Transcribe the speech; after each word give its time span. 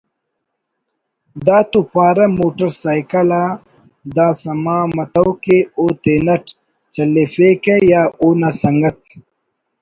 دا 1.45 1.57
تو 1.71 1.79
پارہ 1.93 2.25
motor 2.37 2.69
cycle 2.81 3.29
آ 3.41 3.45
داسما 4.15 4.77
متو 4.95 5.27
کہ 5.43 5.57
او 5.77 5.85
تینٹ 6.03 6.43
چلیفیکہ 6.93 7.75
یا 7.91 8.01
اونا 8.21 8.49
سنگت 8.61 8.97